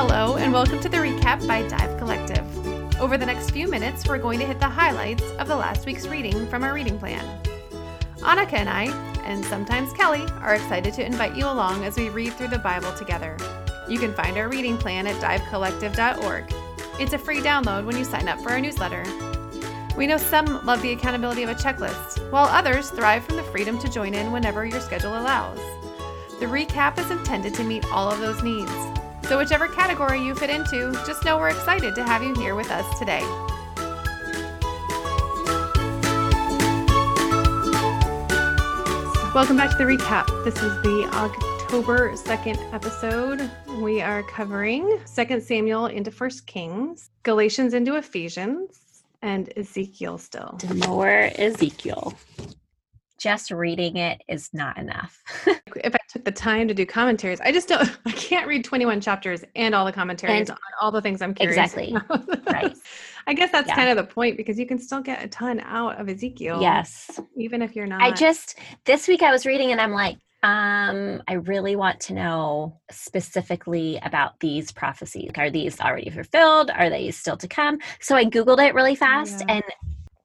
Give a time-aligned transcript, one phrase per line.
[0.00, 2.46] Hello, and welcome to the recap by Dive Collective.
[3.00, 6.06] Over the next few minutes, we're going to hit the highlights of the last week's
[6.06, 7.24] reading from our reading plan.
[8.18, 8.84] Annika and I,
[9.24, 12.92] and sometimes Kelly, are excited to invite you along as we read through the Bible
[12.92, 13.36] together.
[13.88, 16.54] You can find our reading plan at divecollective.org.
[17.00, 19.02] It's a free download when you sign up for our newsletter.
[19.96, 23.80] We know some love the accountability of a checklist, while others thrive from the freedom
[23.80, 25.58] to join in whenever your schedule allows.
[26.38, 28.70] The recap is intended to meet all of those needs.
[29.28, 32.70] So, whichever category you fit into, just know we're excited to have you here with
[32.70, 33.20] us today.
[39.34, 40.28] Welcome back to the recap.
[40.44, 43.50] This is the October 2nd episode.
[43.82, 50.58] We are covering 2 Samuel into 1 Kings, Galatians into Ephesians, and Ezekiel still.
[50.86, 52.14] More Ezekiel.
[53.18, 55.20] Just reading it is not enough.
[55.46, 59.00] if I took the time to do commentaries, I just don't, I can't read 21
[59.00, 61.94] chapters and all the commentaries And- on all the things I'm curious Exactly.
[61.94, 62.46] about.
[62.52, 62.74] Right.
[63.26, 63.74] I guess that's Yeah.
[63.74, 66.62] kind of the point because you can still get a ton out of Ezekiel.
[66.62, 67.20] Yes.
[67.36, 68.00] Even if you're not.
[68.00, 72.14] I just this week I was reading and I'm like, um, I really want to
[72.14, 75.30] know specifically about these prophecies.
[75.36, 76.70] Are these already fulfilled?
[76.70, 77.78] Are they still to come?
[78.00, 79.56] So I Googled it really fast Yeah.
[79.56, 79.64] and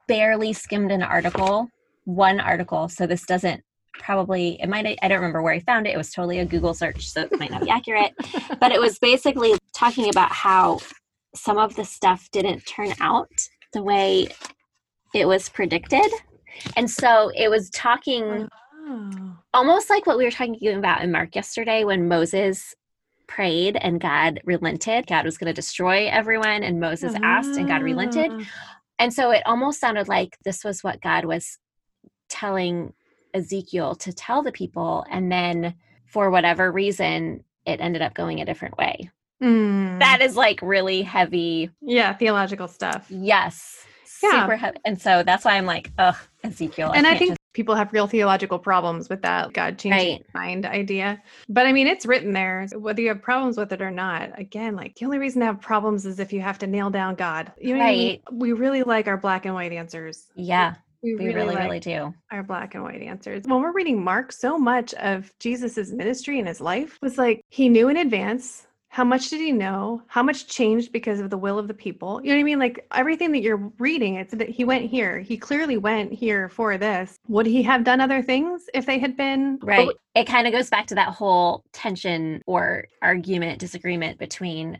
[0.07, 1.67] barely skimmed an article,
[2.05, 2.89] one article.
[2.89, 3.61] So this doesn't
[3.93, 5.93] probably it might I don't remember where I found it.
[5.93, 8.13] It was totally a Google search, so it might not be accurate.
[8.59, 10.79] but it was basically talking about how
[11.35, 13.29] some of the stuff didn't turn out
[13.73, 14.27] the way
[15.13, 16.05] it was predicted.
[16.75, 18.49] And so it was talking
[18.85, 19.37] Oh.
[19.53, 22.75] almost like what we were talking about in Mark yesterday when Moses
[23.27, 25.07] prayed and God relented.
[25.07, 28.31] God was going to destroy everyone, and Moses asked and God relented.
[28.31, 28.43] Ah.
[28.99, 31.57] And so it almost sounded like this was what God was
[32.33, 32.93] telling
[33.33, 35.05] Ezekiel to tell the people.
[35.09, 39.09] And then for whatever reason, it ended up going a different way.
[39.41, 39.99] Mm.
[39.99, 41.69] That is like really heavy.
[41.81, 43.05] yeah, theological stuff.
[43.09, 43.85] Yes.
[44.21, 44.41] Yeah.
[44.43, 44.77] Super heavy.
[44.85, 46.91] And so that's why I'm like, ugh, Ezekiel.
[46.95, 50.25] and I think just- people have real theological problems with that God changing Right.
[50.33, 51.21] mind idea.
[51.49, 54.39] But I mean, it's written there, whether you have problems with it or not.
[54.39, 57.13] Again, like the only reason to have problems is if you have to nail down
[57.15, 57.51] God.
[57.59, 58.21] You know what I mean?
[58.31, 60.25] We really like our black and white answers.
[60.35, 62.13] yeah, We, we really, really, like really do.
[62.31, 63.43] our black and white answers.
[63.45, 67.69] When we're reading Mark, so much of Jesus's ministry and his life was like he
[67.69, 68.67] knew in advance.
[68.87, 70.03] How much did he know?
[70.05, 72.21] How much changed because of the will of the people?
[72.23, 72.59] You know what I mean?
[72.59, 75.19] Like everything that you're reading, it's that he went here.
[75.19, 77.17] He clearly went here for this.
[77.27, 79.89] Would he have done other things if they had been Right.
[80.13, 84.79] It kind of goes back to that whole tension or argument, disagreement between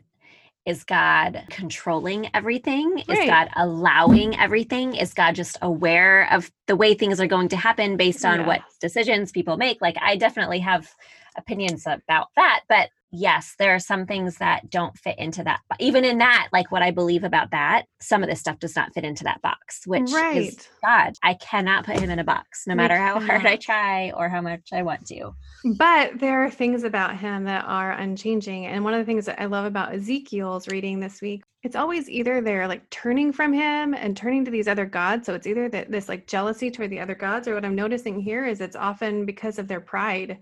[0.66, 2.98] is God controlling everything?
[3.08, 4.94] Is God allowing everything?
[4.94, 8.62] Is God just aware of the way things are going to happen based on what
[8.80, 9.82] decisions people make?
[9.82, 10.90] Like, I definitely have
[11.36, 12.60] opinions about that.
[12.68, 15.60] But yes, there are some things that don't fit into that.
[15.68, 18.76] But even in that, like what I believe about that, some of this stuff does
[18.76, 20.68] not fit into that box, which is?
[20.84, 21.14] God.
[21.22, 24.40] I cannot put him in a box, no matter how hard I try or how
[24.40, 25.34] much I want to.
[25.76, 28.66] But there are things about him that are unchanging.
[28.66, 32.10] And one of the things that I love about Ezekiel's reading this week, it's always
[32.10, 35.24] either they're like turning from him and turning to these other gods.
[35.24, 38.20] So it's either that this like jealousy toward the other gods, or what I'm noticing
[38.20, 40.38] here is it's often because of their pride.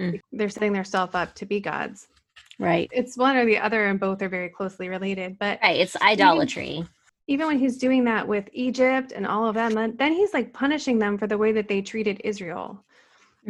[0.00, 0.20] Mm.
[0.32, 2.08] They're setting themselves up to be gods.
[2.58, 2.88] Right.
[2.92, 5.38] It's one or the other, and both are very closely related.
[5.38, 5.80] But Right.
[5.80, 6.84] It's idolatry.
[7.26, 10.52] even when he's doing that with Egypt and all of them, then, then he's like
[10.52, 12.84] punishing them for the way that they treated Israel.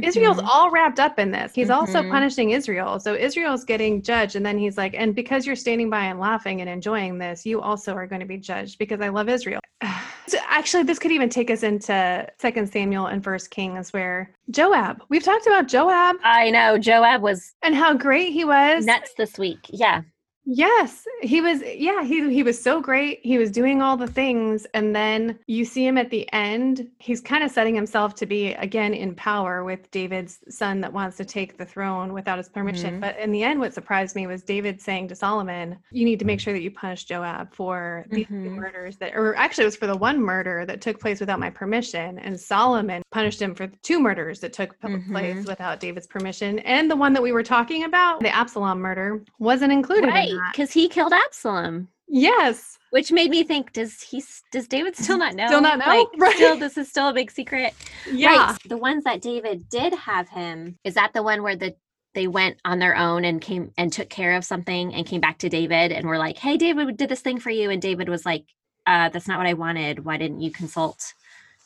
[0.03, 0.47] Israel's Mhm.
[0.49, 1.55] all wrapped up in this.
[1.55, 2.11] He's also Mhm.
[2.11, 2.99] punishing Israel.
[2.99, 4.35] So Israel's getting judged.
[4.37, 7.61] And then he's like, and because you're standing by and laughing and enjoying this, you
[7.61, 9.61] also are going to be judged because I love Israel.
[10.27, 15.03] So actually, this could even take us into Second Samuel and First Kings, where Joab,
[15.11, 16.79] we've talked about Joab I know.
[16.79, 18.87] Joab was and how great he was.
[18.87, 19.61] nuts this week.
[19.69, 20.01] Yeah.
[20.47, 21.63] Yes, he was.
[21.63, 23.21] Yeah, he he was so great.
[23.23, 26.87] He was doing all the things, and then you see him at the end.
[26.99, 31.17] He's kind of setting himself to be again in power with David's son that wants
[31.17, 32.97] to take the throne without his permission.
[32.97, 33.01] Mhm.
[33.01, 36.27] But in the end, what surprised me was David saying to Solomon, "You need to
[36.27, 38.57] make sure that you punish Joab for these Mhm.
[38.57, 41.49] murders that, or actually, it was for the one murder that took place without my
[41.49, 46.59] permission." And Solomon punished him for two murders that took p- place without David's permission,
[46.61, 50.05] and the one that we were talking about, the Absalom murder, wasn't included.
[50.05, 50.53] in Right.
[50.53, 51.89] Because he killed Absalom.
[52.09, 52.79] Yes.
[52.91, 54.23] Which made me think, does he
[54.53, 55.47] does David still not know?
[55.47, 55.87] Still not know?
[55.87, 56.35] Like, Right.
[56.37, 57.75] still this is still a big secret.
[58.11, 58.51] Yeah.
[58.53, 58.59] Right.
[58.69, 61.75] The ones that David did have him, is that the one where the
[62.15, 65.39] they went on their own and came and took care of something and came back
[65.39, 67.71] to David and were like, Hey David, we did this thing for you.
[67.71, 68.45] And David was like,
[68.87, 70.05] uh, that's not what I wanted.
[70.05, 71.15] Why didn't you consult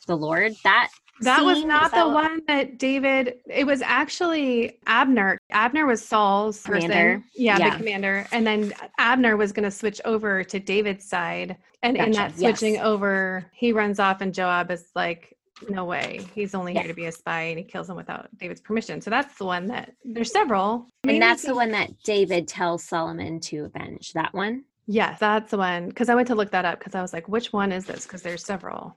[0.06, 0.54] the Lord?
[0.64, 0.88] That
[1.20, 3.34] That was not that the one that David.
[3.48, 5.38] It was actually Abner.
[5.50, 6.90] Abner was Saul's person.
[6.90, 7.22] Commander.
[7.34, 7.70] Yeah, Yeah.
[7.70, 8.26] the commander.
[8.32, 11.56] And then Abner was going to switch over to David's side.
[11.82, 12.84] And in that switching Yes.
[12.84, 15.36] over, he runs off, and Joab is like,
[15.68, 16.20] "No way!
[16.34, 16.80] He's only Yeah.
[16.80, 19.00] here to be a spy," and he kills him without David's permission.
[19.00, 20.88] So that's the one that there's several.
[21.04, 24.12] Maybe And that's the one that David tells Solomon to avenge.
[24.12, 24.64] That one.
[24.86, 25.88] Yes, that's the one.
[25.88, 28.04] Because I went to look that up because I was like, which one is this?
[28.06, 28.96] Because there's several.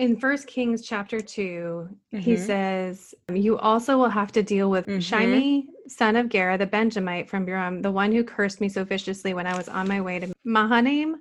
[0.00, 2.38] In First Kings chapter 2, he Mhm.
[2.38, 5.02] says, You also will have to deal with Mhm.
[5.02, 9.34] Shimei, son of Gera, the Benjamite from Bahurim, the one who cursed me so viciously
[9.34, 11.16] when I was on my way to Mahanaim.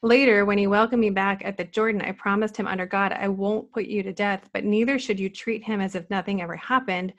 [0.00, 3.28] Later, when he welcomed me back at the Jordan, I promised him under God, I
[3.28, 6.56] won't put you to death, but neither should you treat him as if nothing ever
[6.56, 7.12] happened.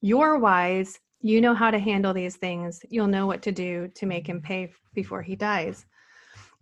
[0.00, 0.98] You're wise.
[1.20, 2.80] You know how to handle these things.
[2.88, 5.84] You'll know what to do to make him pay before he dies.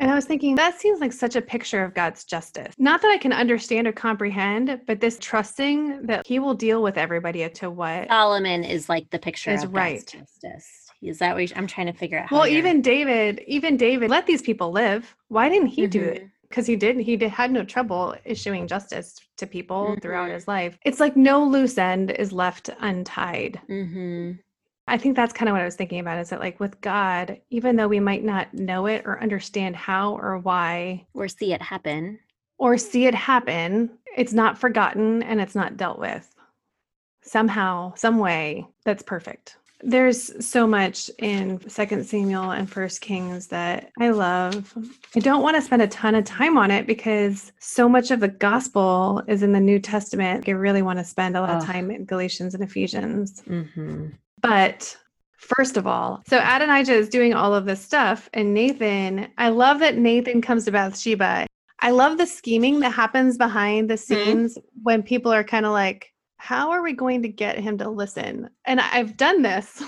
[0.00, 2.72] And I was thinking, that seems like such a picture of God's justice.
[2.78, 6.96] Not that I can understand or comprehend, but this trusting that he will deal with
[6.96, 8.08] everybody to what.
[8.08, 9.96] Solomon is like the picture Is of right.
[9.96, 10.86] God's justice.
[11.02, 12.28] Is that what I'm trying to figure out?
[12.28, 15.14] how Well, even David, even David let these people live.
[15.28, 16.28] Why didn't he do it?
[16.48, 17.02] Because he didn't.
[17.02, 20.34] he did, had no trouble issuing justice to people throughout Mhm.
[20.34, 24.38] his life it's like no loose end is left untied Mhm.
[24.88, 27.40] I think that's kind of what i was thinking about is that like with god
[27.50, 31.62] even though we might not know it or understand how or why Or see it
[31.62, 32.18] happen.
[32.58, 36.34] or see it happen it's not forgotten and it's not dealt with.
[37.22, 39.56] Somehow some way that's perfect.
[39.80, 44.74] There's so much in second samuel and first kings that i love.
[45.14, 48.18] I don't want to spend a ton of time on it because so much of
[48.18, 50.48] the gospel is in the new testament.
[50.48, 53.42] I really want to spend a lot of time in galatians and ephesians.
[53.42, 54.08] Mm-hmm.
[54.40, 54.96] But
[55.36, 59.80] first of all, so Adonijah is doing all of this stuff, and Nathan, I love
[59.80, 61.46] that Nathan comes to Bathsheba.
[61.80, 64.14] I love the scheming that happens behind the mm-hmm.
[64.14, 67.90] scenes when people are kind of like, how are we going to get him to
[67.90, 68.48] listen?
[68.64, 69.82] And I've done this.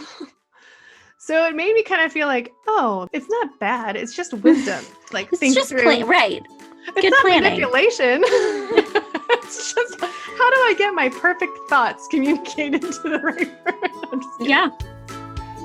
[1.19, 3.97] so it made me kind of feel like, oh, it's not bad.
[3.97, 4.85] It's just wisdom.
[5.12, 5.82] Like It's just through.
[5.82, 6.43] plain, right.
[6.88, 7.43] It's good not planning.
[7.43, 8.25] manipulation.
[9.50, 14.08] it's just how do I get my perfect thoughts communicated to the right person?
[14.12, 14.50] I'm just kidding.
[14.50, 14.70] Yeah.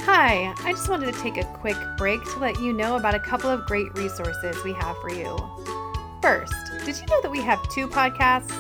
[0.05, 3.19] Hi, I just wanted to take a quick break to let you know about a
[3.19, 5.37] couple of great resources we have for you.
[6.21, 6.53] First,
[6.85, 8.51] did you know that we have two podcasts?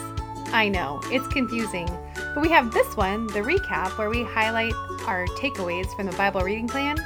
[0.53, 1.87] I know, it's confusing,
[2.33, 4.73] but we have this one, the recap, where we highlight
[5.07, 6.97] our takeaways from the Bible reading plan.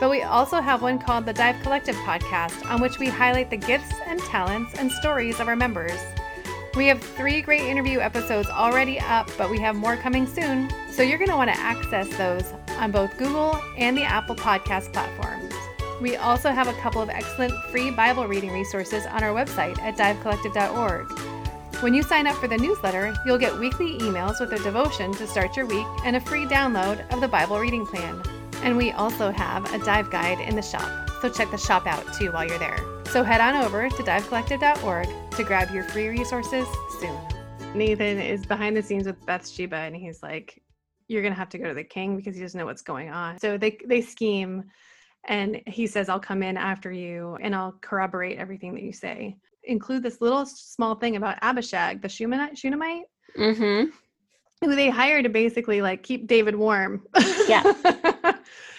[0.00, 3.56] But we also have one called the Dive Collective podcast, on which we highlight the
[3.56, 5.98] gifts and talents and stories of our members.
[6.76, 10.70] We have three great interview episodes already up, but we have more coming soon.
[10.90, 14.92] So you're going to want to access those on both Google and the Apple Podcast
[14.92, 15.54] platforms.
[16.02, 19.96] We also have a couple of excellent free Bible reading resources on our website at
[19.96, 21.10] divecollective.org.
[21.80, 25.26] When you sign up for the newsletter, you'll get weekly emails with a devotion to
[25.26, 28.22] start your week and a free download of the Bible reading plan.
[28.62, 32.04] And we also have a dive guide in the shop, so check the shop out
[32.12, 32.78] too while you're there.
[33.06, 36.66] So head on over to divecollective.org to grab your free resources
[36.98, 37.18] soon.
[37.74, 40.62] Nathan is behind the scenes with Bathsheba and he's like,
[41.08, 43.38] You're gonna have to go to the king because he doesn't know what's going on.
[43.38, 44.64] So they they scheme
[45.28, 49.36] and he says, I'll come in after you and I'll corroborate everything that you say.
[49.64, 53.04] Include this little small thing about Abishag, the Shunammite, Shunammite
[53.36, 53.90] Mm-hmm.
[54.64, 57.02] who they hired to basically like keep David warm.
[57.46, 57.62] Yeah.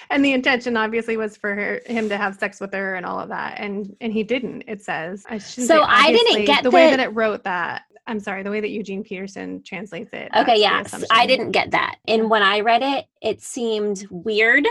[0.09, 3.19] and the intention obviously was for her, him to have sex with her and all
[3.19, 4.63] of that, and and he didn't.
[4.67, 5.25] It says.
[5.29, 7.83] I So I didn't get the way that it wrote that.
[8.07, 10.29] I'm sorry, the way that Eugene Peterson translates it.
[10.35, 11.03] Okay, the yes.
[11.11, 11.97] I didn't get that.
[12.07, 14.65] And when I read it, it seemed weird.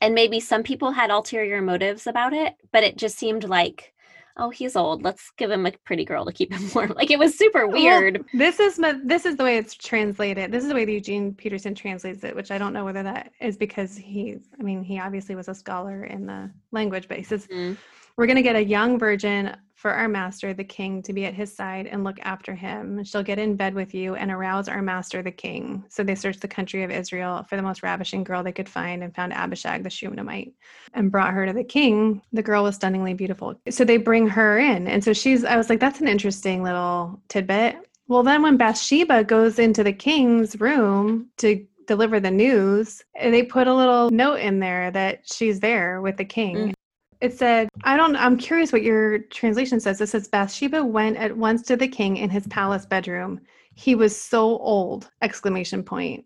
[0.00, 3.92] And maybe some people had ulterior motives about it, but it just seemed like,
[4.38, 5.02] oh, he's old.
[5.02, 6.92] Let's give him a pretty girl to keep him warm.
[6.96, 8.24] Like it was super Well, weird.
[8.34, 10.52] this is my, this is the way it's translated.
[10.52, 13.32] This is the way that Eugene Peterson translates it, which I don't know whether that
[13.40, 14.36] is because he.
[14.58, 17.76] I mean, he obviously was a scholar in the language, but he says Mhm.
[18.16, 21.34] We're going to get a young virgin for our master, the king, to be at
[21.34, 23.04] his side and look after him.
[23.04, 25.84] She'll get in bed with you and arouse our master, the king.
[25.90, 29.04] So they searched the country of Israel for the most ravishing girl they could find
[29.04, 30.54] and found Abishag, the Shunammite,
[30.94, 32.22] and brought her to the king.
[32.32, 33.54] The girl was stunningly beautiful.
[33.68, 34.88] So they bring her in.
[34.88, 37.76] And so she's, I was like, that's an interesting little tidbit.
[38.08, 43.66] Well, then when Bathsheba goes into the king's room to deliver the news, they put
[43.66, 46.56] a little note in there that she's there with the king.
[46.56, 46.75] Mm.
[47.20, 50.00] It said, I don't, I'm curious what your translation says.
[50.00, 53.40] It says, Bathsheba went at once to the king in his palace bedroom.
[53.74, 56.24] He was so old, exclamation point.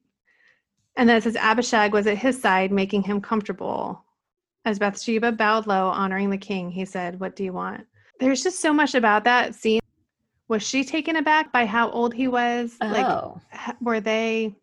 [0.96, 4.04] And then it says, Abishag was at his side, making him comfortable.
[4.64, 7.86] As Bathsheba bowed low, honoring the king, he said, What do you want?
[8.18, 9.80] There's just so much about that scene
[10.50, 12.76] was she taken aback by how old he was?
[12.80, 13.40] Like, Oh.
[13.54, 14.56] h- were they?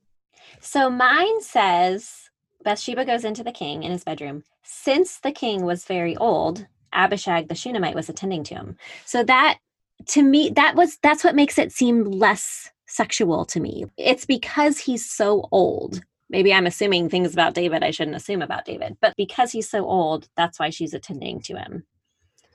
[0.59, 2.26] So mine says
[2.63, 4.43] Bathsheba goes into the king in his bedroom.
[4.63, 8.77] Since the king was very old, Abishag the Shunammite was attending to him.
[9.05, 9.59] So that
[10.07, 13.85] to me, that was that's what makes it seem less sexual to me.
[13.97, 16.01] It's because he's so old.
[16.29, 19.85] Maybe I'm assuming things about David I shouldn't assume about David, but because he's so
[19.85, 21.83] old, that's why she's attending to him.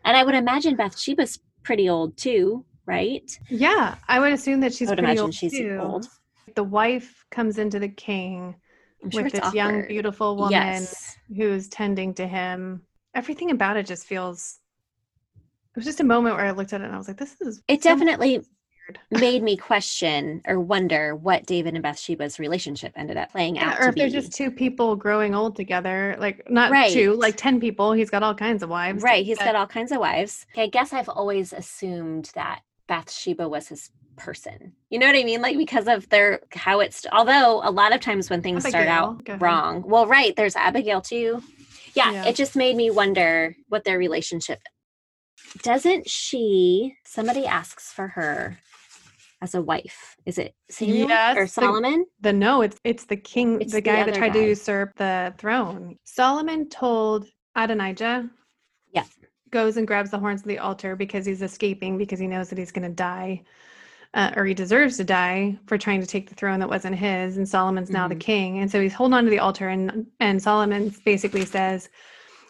[0.04, 3.38] And I would imagine Bathsheba's pretty old too, right?
[3.48, 5.78] Yeah, I would assume that she's I would pretty imagine she's too.
[5.80, 6.06] old.
[6.54, 8.56] The wife comes into the king
[9.02, 11.16] I'm sure with this young, beautiful woman Yes.
[11.36, 12.82] who's tending to him.
[13.14, 14.58] Everything about it just feels.
[15.74, 17.34] It was just a moment where I looked at it and I was like, "This
[17.40, 18.44] is." It definitely
[19.10, 23.80] made me question or wonder what David and Bathsheba's relationship ended up playing Yeah, out
[23.80, 26.92] or if they're just two people growing old together, like not Right.
[26.92, 27.92] two, like ten people.
[27.92, 29.02] He's got all kinds of wives.
[29.02, 30.46] right, he's got all kinds of wives.
[30.56, 33.90] I guess I've always assumed that Bathsheba was his
[34.22, 34.72] person.
[34.90, 35.42] You know what I mean?
[35.42, 39.22] Like because of their how it's although a lot of times when things start out
[39.40, 39.82] wrong.
[39.86, 41.42] Well, right, there's Abigail too.
[41.94, 42.24] Yeah, Yeah.
[42.26, 44.60] it just made me wonder what their relationship
[45.62, 48.58] doesn't she somebody asks for her
[49.42, 50.16] as a wife.
[50.24, 52.06] Is it Samuel Yes, or Solomon?
[52.20, 54.96] The no, it's it's the king, It's the the guy that other tried to usurp
[54.96, 55.96] the throne.
[56.04, 57.26] Solomon told
[57.56, 58.30] Adonijah,
[58.94, 59.04] Yeah.
[59.50, 62.58] goes and grabs the horns of the altar because he's escaping because he knows that
[62.58, 63.42] he's going to die,
[64.14, 67.36] uh, or he deserves to die for trying to take the throne that wasn't his.
[67.36, 68.20] And Solomon's now the Mhm.
[68.20, 71.88] king, and so he's holding on to the altar, and and Solomon basically says,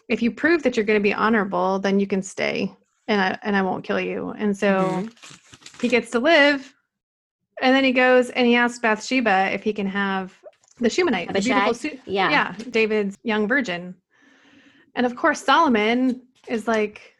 [0.09, 2.73] "If you prove that you're going to be honorable, then you can stay,
[3.07, 5.11] and I and I won't kill you." And so Mhm.
[5.81, 6.73] he gets to live.
[7.61, 10.33] And then he goes and he asks Bathsheba if he can have
[10.79, 12.29] the Shumanite, the beautiful, su- Yeah.
[12.29, 13.95] yeah, David's young virgin.
[14.95, 17.12] And of course, Solomon is like,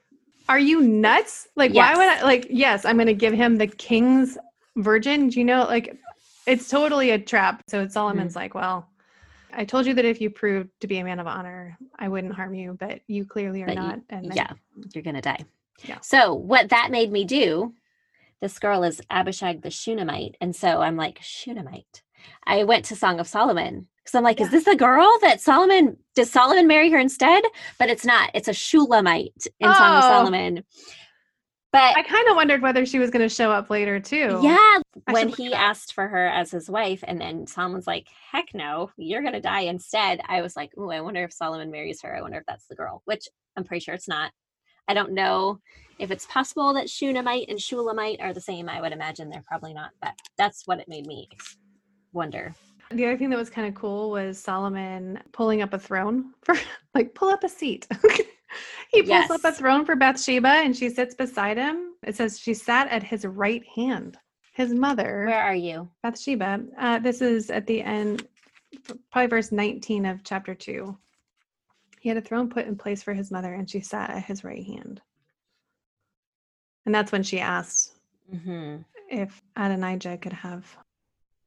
[0.50, 1.47] "Are you nuts?
[1.55, 2.23] Like, why would I?
[2.23, 4.38] Like, yes, I'm going to give him the king's
[4.75, 5.29] virgin.
[5.29, 5.63] Do you know?
[5.65, 5.97] Like,
[6.45, 7.89] it's totally a trap." So hmm.
[7.89, 8.88] Solomon's like, "Well."
[9.55, 12.33] I told you that if you proved to be a man of honor, I wouldn't
[12.33, 14.00] harm you, but you clearly are But you- not.
[14.09, 14.53] and then- yeah,
[14.95, 15.45] you're gonna die.
[15.85, 16.00] Yeah.
[16.01, 17.75] So what that made me do,
[18.41, 22.01] this girl is Abishag the Shunammite, and so I'm like Shunammite.
[22.46, 25.98] I went to Song of Solomon because I'm like, is this a girl that Solomon?
[26.15, 27.44] Does Solomon marry her instead?
[27.80, 28.32] But it's not.
[28.34, 30.08] It's a Shulamite in Song of Oh.
[30.10, 30.63] Solomon.
[31.72, 34.39] But I kind of wondered whether she was going to show up later too.
[34.44, 34.77] yeah,
[35.08, 38.92] I when he asked for her as his wife, and then Solomon's like, "Heck no,
[38.96, 42.15] you're gonna die instead." I was like, "Ooh, I wonder if Solomon marries her.
[42.15, 43.27] I wonder if that's the girl." Which
[43.58, 44.32] I'm pretty sure it's not.
[44.88, 45.62] I don't know
[45.98, 48.70] if it's possible that Shunammite and Shulamite are the same.
[48.70, 51.27] I would imagine they're probably not, but that's what it made me
[52.13, 52.55] wonder.
[52.91, 56.55] The other thing that was kind of cool was Solomon pulling up a throne for
[56.96, 57.88] like pull up a seat.
[58.91, 61.93] he pulls up a throne for Bathsheba and she sits beside him.
[62.03, 64.17] It says she sat at his right hand.
[64.53, 65.89] His mother, Where are you?
[66.03, 66.63] Bathsheba.
[66.77, 68.27] Uh, this is at the end,
[69.12, 70.96] probably verse 19 of chapter 2.
[72.00, 74.43] He had a throne put in place for his mother and she sat at his
[74.43, 75.01] right hand.
[76.86, 77.93] And that's when she asked
[78.29, 78.77] hmm
[79.10, 80.65] if Adonijah could have.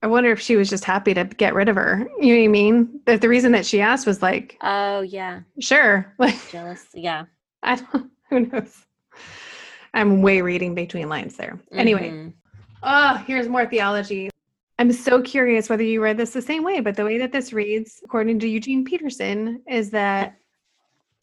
[0.07, 2.09] I wonder if she was just happy to get rid of her.
[2.21, 3.01] You know what I mean?
[3.07, 6.15] That the reason that she asked was like, Oh yeah, sure.
[6.21, 6.87] Like, jealous.
[6.95, 7.25] Yeah.
[7.65, 8.85] I don't, who knows?
[9.95, 11.59] I'm way reading between lines there.
[11.73, 12.35] Anyway, Mhm.
[12.85, 14.31] oh, here's more theology.
[14.79, 17.53] I'm so curious whether you read this the same way, but the way that this
[17.53, 20.37] reads, according to Eugene Peterson, is that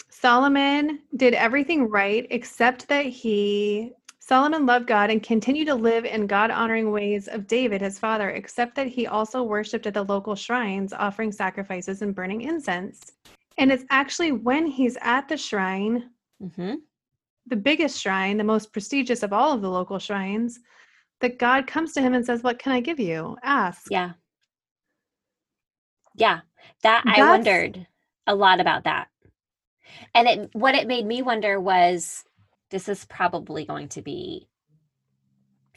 [0.10, 3.94] Solomon did everything right except that he
[4.26, 8.30] Solomon loved God and continued to live in God honoring ways of David, his father,
[8.30, 13.12] except that he also worshiped at the local shrines, offering sacrifices and burning incense.
[13.58, 16.10] And it's actually when he's at the shrine,
[16.42, 16.84] Mhm.
[17.48, 20.62] the biggest shrine, the most prestigious of all of the local shrines,
[21.20, 23.38] that God comes to him and says, What can I give you?
[23.44, 23.92] Ask.
[23.92, 24.14] Yeah.
[26.16, 26.40] Yeah.
[26.82, 27.86] That I wondered
[28.26, 29.10] a lot about that.
[30.14, 32.24] And it what it made me wonder was
[32.74, 34.50] this is probably going to be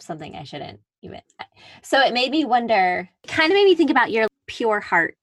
[0.01, 1.21] something I shouldn't even
[1.83, 5.17] so it made me wonder kind of made me think about your pure heart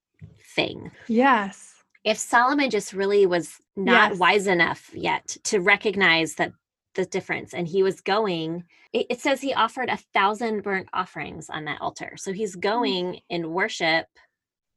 [0.56, 0.92] thing.
[1.08, 1.74] Yes.
[2.04, 4.20] If Solomon just really was not Yes.
[4.20, 6.54] wise enough yet to recognize that
[6.94, 11.50] the difference and he was going it, it says he offered a thousand burnt offerings
[11.50, 12.62] on that altar so he's mm.
[12.62, 14.06] going in worship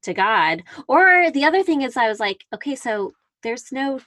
[0.00, 3.12] to god or the other thing is i was like okay so
[3.42, 4.00] there's no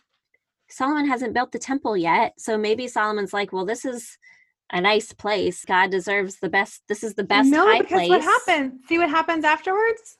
[0.69, 4.17] solomon hasn't built the temple yet so maybe solomon's like well this is
[4.71, 8.09] a nice place god deserves the best this is the best no, high because place
[8.09, 8.73] what happens?
[8.87, 10.17] See what happens afterwards?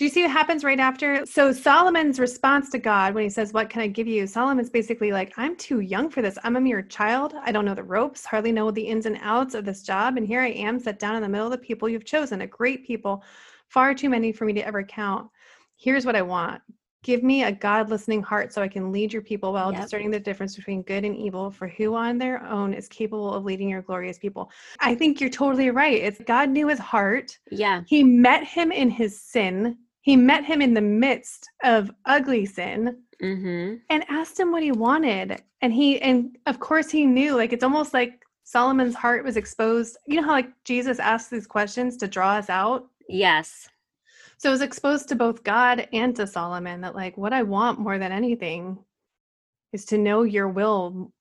[0.00, 1.26] Do you see what happens right after?
[1.26, 4.26] So Solomon's response to God when he says, What can I give you?
[4.26, 6.38] Solomon's basically like, I'm too young for this.
[6.42, 7.34] I'm a mere child.
[7.44, 10.16] I don't know the ropes, hardly know the ins and outs of this job.
[10.16, 12.46] And here I am, set down in the middle of the people you've chosen, a
[12.46, 13.22] great people,
[13.68, 15.28] far too many for me to ever count.
[15.76, 16.62] Here's what I want.
[17.02, 19.82] Give me a God listening heart so I can lead your people well, Yep.
[19.82, 23.44] discerning the difference between good and evil, for who on their own is capable of
[23.44, 24.50] leading your glorious people.
[24.80, 25.96] I think you're totally right.
[25.96, 27.38] It's God knew his heart.
[27.50, 27.82] Yeah.
[27.86, 29.78] He met him in his sin.
[30.02, 33.74] He met him in the midst of ugly sin Mm-hmm.
[33.90, 35.42] and asked him what he wanted.
[35.60, 37.36] And he, and of course, he knew.
[37.36, 39.98] Like, it's almost like Solomon's heart was exposed.
[40.06, 42.88] You know how, like, Jesus asked these questions to draw us out?
[43.10, 43.68] Yes.
[44.40, 47.78] So it was exposed to both God and to Solomon that, like, what I want
[47.78, 48.78] more than anything
[49.74, 51.12] is to know your will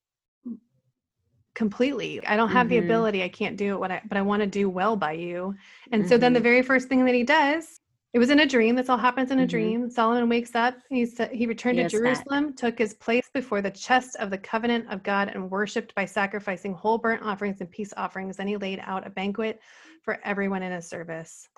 [1.54, 2.26] completely.
[2.26, 2.86] I don't have the Mhm.
[2.86, 3.22] ability.
[3.22, 5.54] I can't do it what I but I want to do well by you.
[5.92, 6.44] And so then the Mhm.
[6.44, 7.82] very first thing that he does,
[8.14, 8.78] it was in a dream.
[8.78, 9.50] This all happens in a Mhm.
[9.50, 9.90] dream.
[9.90, 10.78] Solomon wakes up.
[10.90, 12.04] He said he returned Yes, to that.
[12.24, 16.06] Jerusalem, took his place before the chest of the covenant of God, and worshipped by
[16.06, 18.38] sacrificing whole burnt offerings and peace offerings.
[18.38, 19.60] Then he laid out a banquet
[20.04, 21.50] for everyone in his service.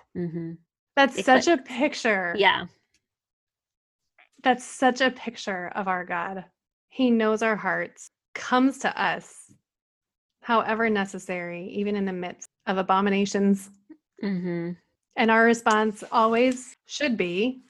[1.08, 2.36] That's such a picture.
[2.38, 2.66] Yeah.
[4.44, 6.46] That's such a picture of our God.
[6.90, 9.52] He knows our hearts, comes to us,
[10.42, 13.72] however necessary, even in the midst of abominations.
[14.24, 14.72] Mm-hmm.
[15.16, 17.62] And our response always should be,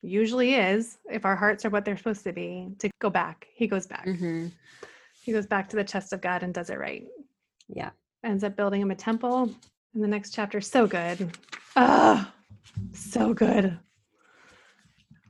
[0.00, 3.46] usually is, if our hearts are what they're supposed to be, to go back.
[3.52, 4.06] He goes back.
[4.06, 4.46] Mm-hmm.
[5.22, 7.06] He goes back to the chest of God and does it right.
[7.68, 7.90] Yeah.
[8.24, 9.54] Ends up building him a temple
[9.98, 10.60] in the next chapter.
[10.60, 11.36] So good.
[11.74, 12.32] Ah,
[12.92, 13.76] so good.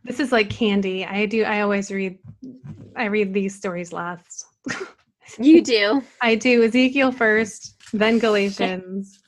[0.04, 1.06] This is like candy.
[1.06, 1.42] I do.
[1.44, 2.18] I always read.
[2.94, 4.46] I read these stories last.
[5.38, 6.02] You do.
[6.22, 9.20] I do Ezekiel first, then Galatians,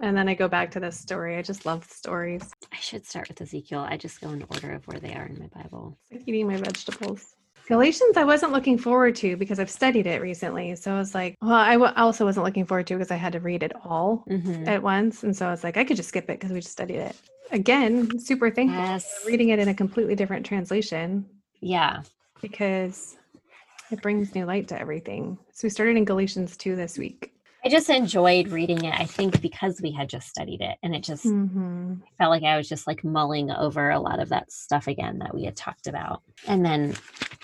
[0.00, 1.36] and then I go back to this story.
[1.36, 2.48] I just love stories.
[2.72, 3.80] I should start with Ezekiel.
[3.80, 5.98] I just go in order of where they are in my Bible.
[6.04, 7.34] It's like eating my vegetables.
[7.68, 10.74] Galatians, I wasn't looking forward to because I've studied it recently.
[10.74, 13.34] So I was like, well, I w- also wasn't looking forward to because I had
[13.34, 14.66] to read it all Mm-hmm.
[14.66, 15.22] at once.
[15.22, 17.14] And so I was like, I could just skip it because we just studied it.
[17.52, 19.18] Again, super thankful Yes.
[19.22, 21.26] for reading it in a completely different translation
[21.60, 22.02] Yeah.
[22.40, 23.16] because
[23.90, 25.36] it brings new light to everything.
[25.52, 27.34] So we started in Galatians 2 this week.
[27.64, 28.94] I just enjoyed reading it.
[28.98, 31.94] I think because we had just studied it and it just Mm-hmm.
[32.18, 35.34] felt like I was just like mulling over a lot of that stuff again that
[35.34, 36.22] we had talked about.
[36.46, 36.94] And then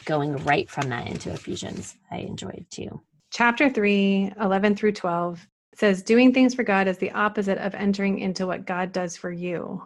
[0.04, 3.00] going right from that into Ephesians, I enjoyed too.
[3.32, 8.20] Chapter 3, 11 through 12 says, Doing things for God is the opposite of entering
[8.20, 9.84] into what God does for you.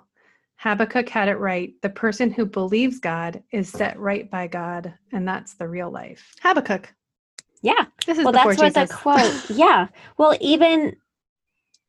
[0.56, 1.72] Habakkuk had it right.
[1.82, 6.34] The person who believes God is set right by God, and that's the real life.
[6.42, 6.92] Habakkuk.
[7.62, 7.86] Yeah.
[8.06, 9.34] This is Well, that's what the quote.
[9.50, 9.88] Yeah.
[10.16, 10.96] Well, even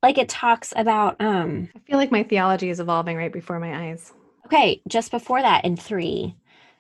[0.02, 3.90] like it talks about um I feel like my theology is evolving right before my
[3.90, 4.14] eyes.
[4.46, 6.36] okay, just before that in 3,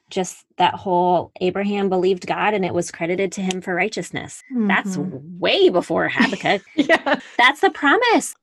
[0.10, 4.44] just that whole Abraham believed God and it was credited to him for righteousness.
[4.52, 5.38] That's Mhm.
[5.40, 6.64] way before Habakkuk.
[6.76, 7.20] yeah.
[7.38, 8.36] That's the promise.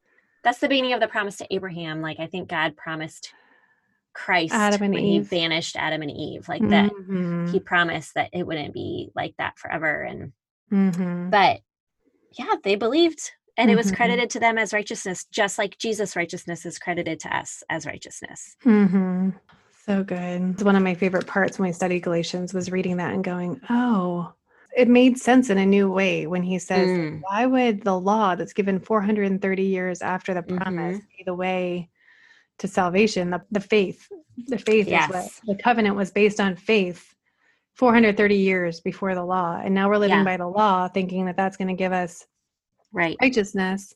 [0.45, 2.03] That's the beginning of the promise to Abraham.
[2.03, 3.33] Like I think God promised
[4.17, 5.29] Christ Adam and when Eve.
[5.31, 6.49] he banished Adam and Eve.
[6.49, 7.51] Like that Mhm.
[7.53, 10.03] he promised that it wouldn't be like that forever.
[10.03, 10.33] And
[10.73, 11.31] Mhm.
[11.31, 11.61] but
[12.39, 13.97] yeah, they believed and it was Mhm.
[13.97, 18.57] credited to them as righteousness, just like Jesus' righteousness is credited to us as righteousness.
[18.63, 19.31] hmm
[19.85, 20.51] So good.
[20.51, 23.61] It's one of my favorite parts when we studied Galatians was reading that and going,
[23.71, 24.33] oh,
[24.77, 27.21] it made sense in a new way when he says, Mm.
[27.23, 31.07] why would the law that's given 430 years after the promise Mm-hmm.
[31.19, 31.89] be the way
[32.59, 33.31] to salvation?
[33.31, 34.09] The, the faith,
[34.47, 37.15] the faith is what the covenant was based on faith
[37.75, 39.61] 430 years before the law.
[39.63, 40.25] And now we're living Yeah.
[40.25, 42.27] by the law, thinking that that's going to give us
[42.93, 43.17] Right.
[43.21, 43.95] righteousness.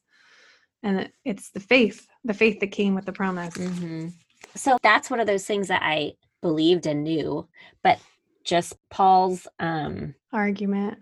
[0.83, 3.55] And it's the faith, the faith that came with the promise.
[3.55, 4.09] hmm
[4.55, 7.49] So that's one of those things that I believed and knew,
[7.83, 7.99] but
[8.45, 10.99] just Paul's um Argument.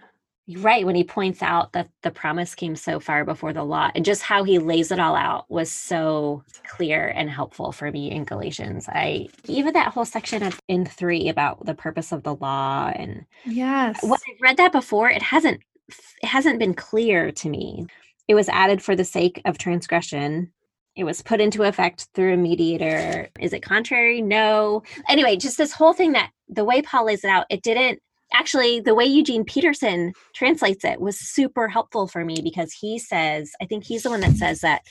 [0.57, 4.05] Right when he points out that the promise came so far before the law and
[4.05, 8.25] just how he lays it all out was so clear and helpful for me in
[8.25, 8.89] galatians.
[8.89, 14.03] I even that whole section in three about the purpose of the law and Yes.
[14.03, 15.61] when i've read that before it hasn't
[16.23, 17.87] it hasn't been clear to me.
[18.27, 20.53] It was added for the sake of transgression.
[20.97, 23.29] It was put into effect through a mediator.
[23.41, 24.21] Is it contrary?
[24.23, 24.83] No.
[25.09, 28.01] Anyway just this whole thing that the way paul lays it out it didn't
[28.33, 33.51] actually the way eugene peterson translates it was super helpful for me because he says
[33.61, 34.83] i think he's the one that says that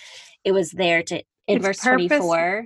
[0.43, 2.65] it was there to in Its verse purpose- 24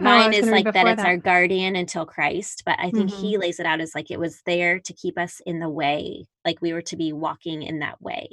[0.00, 1.06] Oh, mine is like that it's that.
[1.06, 3.20] our guardian until christ but i think Mhm.
[3.20, 6.24] he lays it out as like it was there to keep us in the way
[6.44, 8.28] like we were to be walking in that way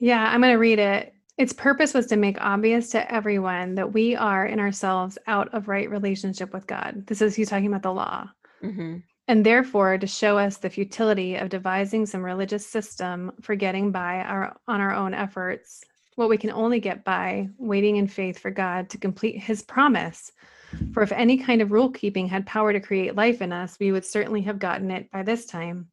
[0.00, 1.12] Yeah, I'm going to read it.
[1.38, 5.68] its purpose was to make obvious to everyone that we are in ourselves out of
[5.68, 7.06] right relationship with God.
[7.06, 8.28] This is he's talking about the law.
[8.62, 8.96] Mm-hmm.
[9.26, 14.20] And therefore to show us the futility of devising some religious system for getting by
[14.20, 15.82] our on our own efforts,
[16.16, 20.30] what we can only get by waiting in faith for God to complete his promise.
[20.92, 23.92] For if any kind of rule keeping had power to create life in us, we
[23.92, 25.88] would certainly have gotten it by this time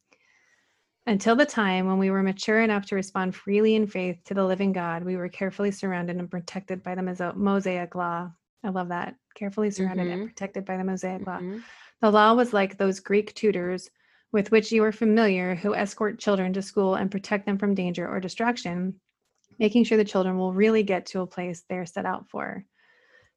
[1.06, 4.44] until the time when we were mature enough to respond freely in faith to the
[4.44, 8.30] living God, we were carefully surrounded and protected by the Mosaic law.
[8.64, 9.16] I love that.
[9.34, 10.20] Carefully surrounded mm-hmm.
[10.20, 11.52] and protected by the Mosaic mm-hmm.
[11.54, 11.60] law.
[12.02, 13.88] The law was like those Greek tutors
[14.32, 18.08] with which you are familiar who escort children to school and protect them from danger
[18.08, 19.00] or distraction,
[19.60, 22.64] making sure the children will really get to a place they're set out for.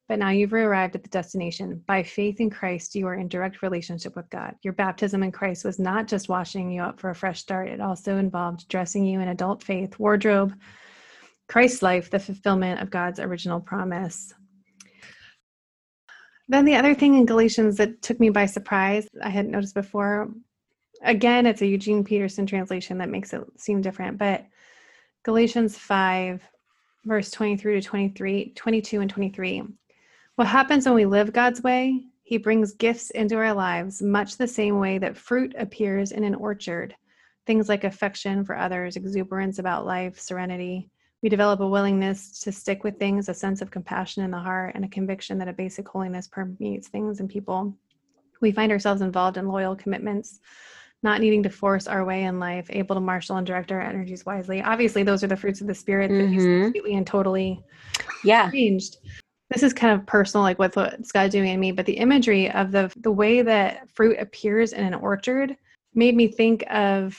[0.08, 1.84] But now you've arrived at the destination.
[1.86, 4.56] By faith in Christ, you are in direct relationship with God.
[4.64, 7.82] Your baptism in Christ was not just washing you up for a fresh start, it
[7.82, 10.56] also involved dressing you in adult faith, wardrobe,
[11.48, 14.34] Christ's life, the fulfillment of God's original promise.
[16.48, 20.30] Then the other thing in Galatians that took me by surprise, I hadn't noticed before.
[21.02, 24.46] Again, it's a Eugene Peterson translation that makes it seem different, but
[25.24, 26.42] Galatians 5,
[27.06, 29.64] verse 23 to 23, 22 and 23
[30.36, 32.08] what happens when we live God's way?
[32.24, 36.36] He brings gifts into our lives, much the same way that fruit appears in an
[36.36, 36.94] orchard.
[37.46, 40.90] Things like affection for others, exuberance about life, serenity.
[41.24, 44.74] We develop a willingness to stick with things, a sense of compassion in the heart,
[44.76, 47.76] and a conviction that a basic holiness permeates things and people.
[48.42, 50.40] We find ourselves involved in loyal commitments,
[51.04, 54.26] not needing to force our way in life, able to marshal and direct our energies
[54.26, 54.62] wisely.
[54.62, 56.34] Obviously, those are the fruits of the spirit that mm-hmm.
[56.34, 57.64] he's completely and totally
[58.24, 58.52] yeah.
[58.52, 58.98] changed
[59.50, 62.52] this is kind of personal, like what's what God's doing in me, but the imagery
[62.52, 65.56] of the the way that fruit appears in an orchard
[65.94, 67.18] made me think of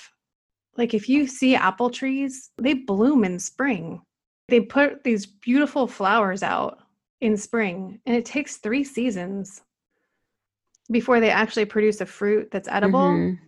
[0.77, 4.03] like if you see apple trees, they bloom in spring.
[4.49, 6.79] They put these beautiful flowers out
[7.21, 9.63] in spring, and it takes three seasons
[10.91, 13.01] before they actually produce a fruit that's edible.
[13.01, 13.45] Mm-hmm.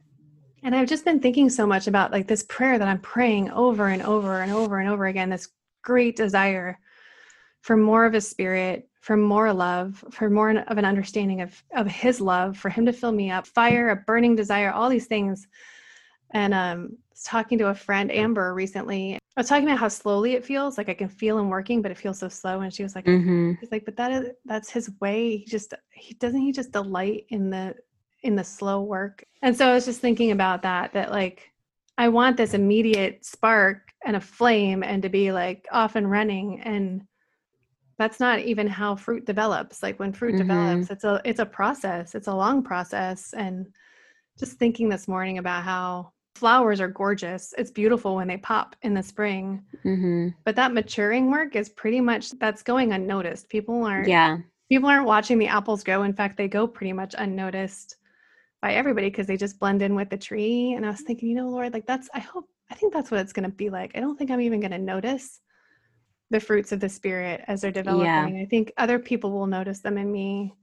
[0.64, 3.88] And I've just been thinking so much about like this prayer that I'm praying over
[3.88, 5.48] and over and over and over again, this
[5.82, 6.78] great desire
[7.60, 11.86] for more of his spirit, for more love, for more of an understanding of, of
[11.86, 15.46] his love, for him to fill me up, fire, a burning desire, all these things.
[16.32, 19.14] And um, I was talking to a friend, Amber, recently.
[19.14, 20.76] I was talking about how slowly it feels.
[20.76, 22.60] Like I can feel him working, but it feels so slow.
[22.60, 23.52] And she was like, mm-hmm.
[23.60, 25.38] "He's like, but that is that's his way.
[25.38, 27.74] He just he doesn't he just delight in the
[28.22, 30.92] in the slow work." And so I was just thinking about that.
[30.92, 31.52] That like
[31.96, 36.60] I want this immediate spark and a flame, and to be like off and running
[36.60, 37.06] and
[37.98, 40.48] that's not even how fruit develops like when fruit mm-hmm.
[40.48, 43.66] develops it's a it's a process it's a long process and
[44.38, 48.94] just thinking this morning about how flowers are gorgeous it's beautiful when they pop in
[48.94, 50.28] the spring mm-hmm.
[50.44, 55.06] but that maturing work is pretty much that's going unnoticed people aren't yeah people aren't
[55.06, 57.96] watching the apples grow in fact they go pretty much unnoticed
[58.62, 61.34] by everybody because they just blend in with the tree and i was thinking you
[61.34, 63.92] know lord like that's i hope i think that's what it's going to be like
[63.94, 65.40] i don't think i'm even going to notice
[66.30, 68.36] the fruits of the spirit as they're developing.
[68.36, 68.42] Yeah.
[68.42, 70.54] I think other people will notice them in me.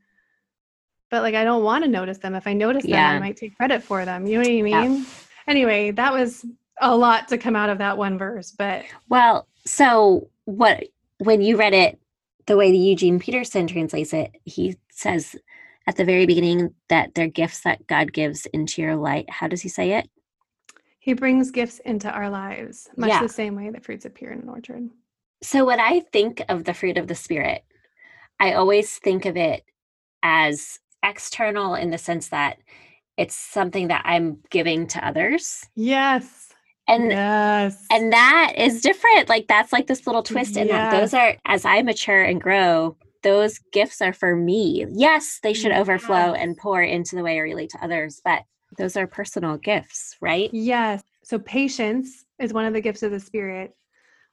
[1.09, 2.35] But like I don't want to notice them.
[2.35, 3.11] If I notice them, yeah.
[3.11, 4.25] I might take credit for them.
[4.25, 5.05] You know what I mean?
[5.47, 6.45] Anyway, that was
[6.81, 10.85] a lot to come out of that one verse, but well, so what
[11.19, 11.99] when you read it
[12.45, 15.35] the way the Eugene Peterson translates it, he says
[15.87, 19.29] at the very beginning that they're gifts that God gives into your light.
[19.29, 20.09] How does he say it?
[20.99, 23.21] He brings gifts into our lives, much yeah.
[23.21, 24.89] the same way that fruits appear in an orchard.
[25.43, 27.63] So, when I think of the fruit of the Spirit,
[28.39, 29.63] I always think of it
[30.23, 32.57] as external in the sense that
[33.17, 35.65] it's something that I'm giving to others.
[35.75, 36.49] Yes.
[36.87, 37.83] And yes.
[37.91, 39.27] and that is different.
[39.27, 40.91] Like that's like this little twist in yes.
[40.91, 40.99] that.
[40.99, 44.85] Those are as I mature and grow, those gifts are for me.
[44.91, 45.81] Yes, they should yes.
[45.81, 48.43] overflow and pour into the way I relate to others, but
[48.77, 50.49] those are personal gifts, right?
[50.53, 51.01] Yes.
[51.23, 53.75] So patience is one of the gifts of the spirit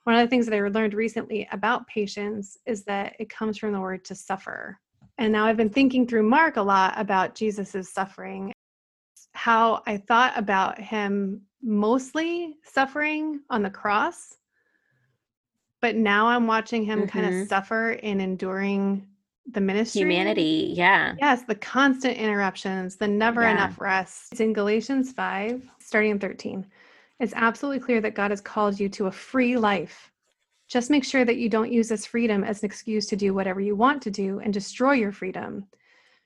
[0.05, 3.73] one of the things that I learned recently about patience is that it comes from
[3.73, 4.79] the word to suffer.
[5.18, 8.53] And now I've been thinking through Mark a lot about Jesus's suffering,
[9.33, 14.37] how I thought about him mostly suffering on the cross.
[15.81, 17.18] But now I'm watching him mm-hmm.
[17.18, 19.07] kind of suffer in enduring
[19.51, 20.03] the ministry.
[20.03, 21.14] Humanity, yeah.
[21.18, 23.53] Yes, the constant interruptions, the never yeah.
[23.53, 24.29] enough rest.
[24.33, 26.64] It's in Galatians 5, starting in 13.
[27.18, 30.11] It's absolutely clear that God has called you to a free life.
[30.68, 33.61] Just make sure that you don't use this freedom as an excuse to do whatever
[33.61, 35.66] you want to do and destroy your freedom.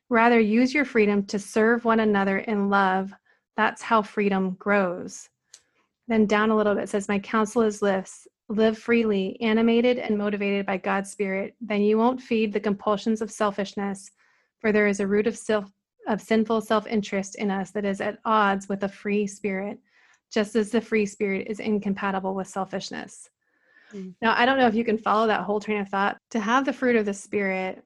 [0.09, 3.12] Rather, use your freedom to serve one another in love.
[3.57, 5.29] That's how freedom grows.
[6.09, 10.66] Then down a little bit says, My counsel is this live freely, animated and motivated
[10.66, 14.11] by God's Spirit, then you won't feed the compulsions of selfishness,
[14.61, 15.71] for there is a root of self
[16.07, 19.77] of sinful self-interest in us that is at odds with a free spirit,
[20.31, 23.29] just as the free spirit is incompatible with selfishness.
[23.92, 24.14] Mm.
[24.23, 26.19] Now, I don't know if you can follow that whole train of thought.
[26.31, 27.83] To have the fruit of the spirit,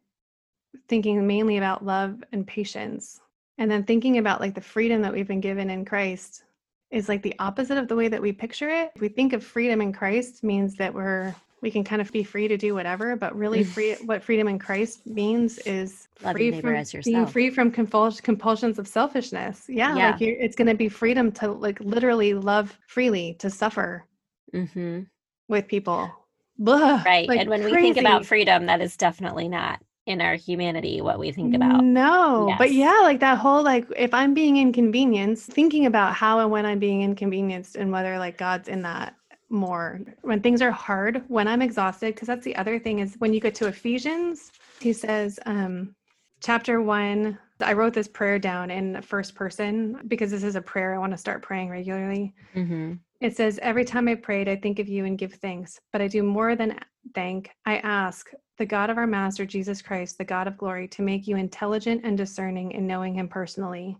[0.88, 3.20] thinking mainly about love and patience,
[3.58, 6.44] and then thinking about like the freedom that we've been given in Christ
[6.90, 8.90] is like the opposite of the way that we picture it.
[8.98, 12.48] We think of freedom in Christ means that we're we can kind of be free
[12.48, 17.26] to do whatever, but really free what freedom in Christ means is free from being
[17.26, 19.66] free from compul- compulsions of selfishness.
[19.68, 20.10] Yeah, yeah.
[20.12, 24.06] like it's going to be freedom to like literally love freely, to suffer
[24.54, 25.02] mm-hmm.
[25.48, 26.10] with people.
[26.58, 27.28] Blah, right.
[27.28, 27.76] Like and when crazy.
[27.76, 31.84] we think about freedom, that is definitely not in our humanity what we think about.
[31.84, 32.58] No, yes.
[32.58, 36.66] but yeah, like that whole like if I'm being inconvenienced, thinking about how and when
[36.66, 39.14] I'm being inconvenienced and whether like God's in that
[39.50, 43.34] more when things are hard, when I'm exhausted, because that's the other thing is when
[43.34, 45.94] you get to Ephesians, he says, um,
[46.40, 50.94] chapter one, I wrote this prayer down in first person because this is a prayer
[50.94, 52.32] I want to start praying regularly.
[52.54, 52.94] Mm-hmm.
[53.20, 56.08] It says, Every time I prayed, I think of you and give thanks, but I
[56.08, 56.78] do more than
[57.14, 57.50] thank.
[57.66, 61.26] I ask the God of our Master Jesus Christ, the God of glory, to make
[61.26, 63.98] you intelligent and discerning in knowing Him personally.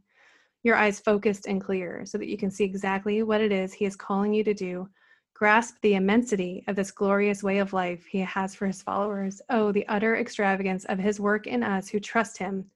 [0.63, 3.85] Your eyes focused and clear so that you can see exactly what it is He
[3.85, 4.89] is calling you to do.
[5.35, 9.43] Grasp the immensity of this glorious way of life He has for His followers.
[9.51, 12.71] Oh, the utter extravagance of His work in us who trust Him.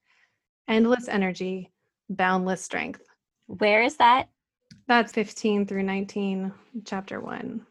[0.69, 1.71] Endless energy,
[2.11, 3.03] boundless strength.
[3.47, 4.29] Where is that?
[4.87, 6.53] That's 15 through 19,
[6.85, 7.67] chapter 1.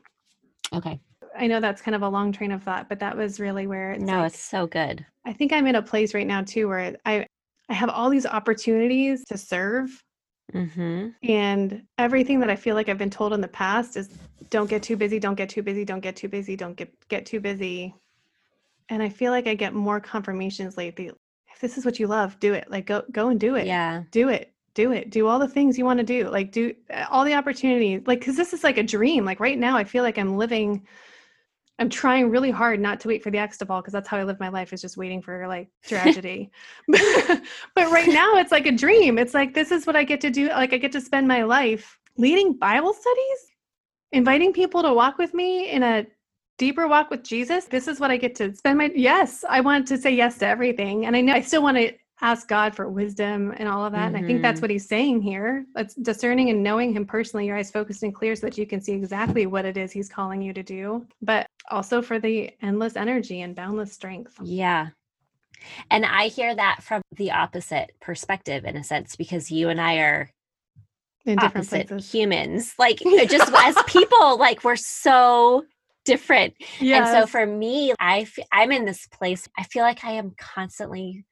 [0.76, 1.00] Okay.
[1.38, 3.94] I know that's kind of a long train of thought, but that was really where
[3.94, 5.06] it's No, like, it's so good.
[5.26, 7.26] I think I'm in a place right now too where I
[7.70, 10.04] I have all these opportunities to serve.
[10.54, 11.10] Mm-hmm.
[11.24, 14.10] And everything that I feel like I've been told in the past is
[14.50, 17.26] don't get too busy, don't get too busy, don't get too busy, don't get get
[17.26, 17.96] too busy.
[18.90, 21.12] And I feel like I get more confirmations lately.
[21.52, 22.70] If this is what you love, do it.
[22.70, 23.66] Like go go and do it.
[23.66, 24.04] Yeah.
[24.12, 27.06] Do it do it do all the things you want to do like do eh,
[27.10, 30.04] all the opportunities like because this is like a dream like right now i feel
[30.04, 30.86] like i'm living
[31.80, 34.18] I'm trying really hard not to wait for the X to fall because that's how
[34.18, 36.52] I live my life is just waiting for like tragedy.
[36.88, 39.18] but right now it's like a dream.
[39.18, 40.50] It's like this is what I get to do.
[40.50, 43.48] Like I get to spend my life leading Bible studies,
[44.12, 46.06] inviting people to walk with me in a
[46.60, 47.66] deeper walk with Jesus.
[47.66, 50.48] This is what I get to spend my yes, I want to say yes to
[50.48, 51.08] everything.
[51.08, 51.92] And I know I still want to
[52.24, 54.08] ask God for wisdom and all of that.
[54.08, 54.16] Mm-hmm.
[54.16, 54.64] And I think that's mm-hmm.
[54.64, 55.66] what he's saying here.
[55.76, 58.82] That's discerning and knowing him personally, your eyes focused and clear so that you can
[58.82, 61.06] see exactly what it is he's calling you to do.
[61.22, 64.38] But also for the endless energy and boundless strength.
[64.42, 64.88] Yeah.
[65.92, 69.98] And I hear that from the opposite perspective in a sense, because you and I
[69.98, 70.30] are
[71.26, 72.10] in different places.
[72.10, 72.74] humans.
[72.80, 75.66] Like just as people, like we're so
[76.06, 76.54] different.
[76.80, 77.10] Yes.
[77.10, 79.48] And so for me, I f- I'm in this place.
[79.58, 81.26] I feel like I am constantly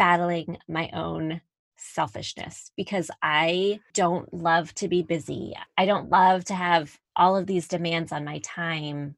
[0.00, 1.42] battling my own
[1.76, 5.52] selfishness because I don't love to be busy.
[5.76, 9.14] I don't love to have all of these demands on my time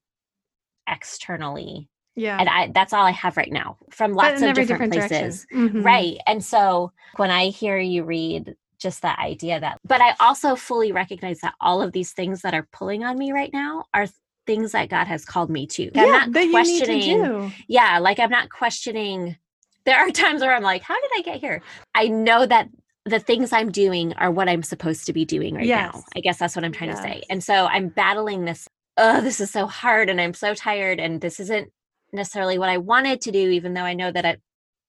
[0.89, 1.89] externally.
[2.17, 2.37] Yeah.
[2.37, 5.47] And I that's all I have right now from lots of different, different places.
[5.55, 5.83] Mm-hmm.
[5.83, 6.19] Right.
[6.27, 10.91] And so when I hear you read just that idea that but I also fully
[10.91, 14.09] recognize that all of these things that are pulling on me right now are
[14.49, 15.93] things that God has called me to.
[15.95, 17.53] Yeah, I'm not questioning.
[17.69, 19.37] Yeah, like I'm not questioning
[19.85, 21.63] there are times where I'm like, how did I get here?
[21.95, 22.69] I know that
[23.05, 25.95] the things I'm doing are what I'm supposed to be doing right yes.
[25.95, 26.05] now.
[26.15, 27.01] I guess that's what I'm trying yes.
[27.01, 27.23] to say.
[27.29, 31.21] And so I'm battling this, oh, this is so hard and I'm so tired and
[31.21, 31.71] this isn't
[32.13, 34.41] necessarily what I wanted to do, even though I know that it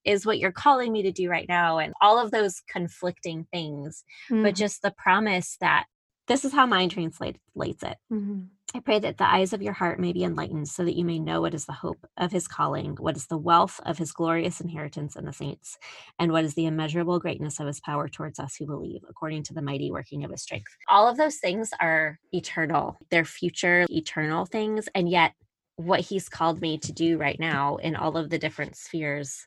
[0.05, 1.79] is what you're calling me to do right now.
[1.79, 4.43] And all of those conflicting things, mm-hmm.
[4.43, 5.85] but just the promise that
[6.27, 7.37] this is how mine translates
[7.83, 7.97] it.
[8.11, 8.41] Mm-hmm.
[8.75, 11.19] I pray that the eyes of your heart may be enlightened so that you may
[11.19, 14.59] know what is the hope of his calling, what is the wealth of his glorious
[14.59, 15.77] inheritance in the saints,
[16.17, 19.53] and what is the immeasurable greatness of his power towards us who believe, according to
[19.53, 20.75] the mighty working of his strength.
[20.89, 24.89] All of those things are eternal, they're future eternal things.
[24.95, 25.33] And yet,
[25.75, 29.45] what he's called me to do right now in all of the different spheres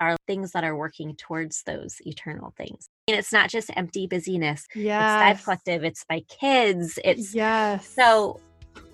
[0.00, 2.88] are things that are working towards those eternal things.
[3.08, 4.66] And it's not just empty busyness.
[4.74, 5.30] Yeah.
[5.30, 6.98] It's Dive Collective, it's my kids.
[7.02, 7.88] It's yes.
[7.88, 8.38] So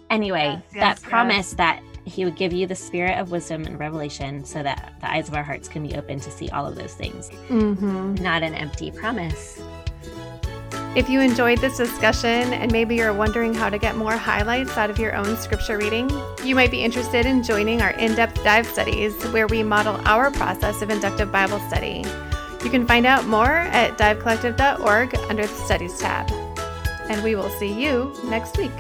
[0.09, 3.79] anyway, yes, that yes, promise that he would give you the spirit of wisdom and
[3.79, 6.77] revelation so that the eyes of our hearts can be open to see all of
[6.77, 7.29] those things.
[7.49, 8.15] Mm-hmm.
[8.17, 9.61] Not an empty promise.
[10.95, 14.91] If you enjoyed this discussion and maybe you're wondering how to get more highlights out
[14.91, 16.09] of your own scripture reading,
[16.45, 20.31] you might be interested in joining our in depth dive studies where we model our
[20.31, 22.05] process of inductive Bible study.
[22.65, 26.31] You can find out more at divecollective.org under the Studies tab.
[27.11, 28.73] And we will see you next week.